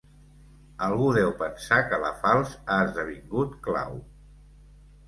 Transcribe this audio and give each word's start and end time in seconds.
Algú 0.85 1.09
deu 1.17 1.29
pensar 1.43 1.79
que 1.91 2.01
la 2.07 2.11
falç 2.25 2.57
ha 2.65 2.79
esdevingut 2.89 3.57
clau. 3.71 4.05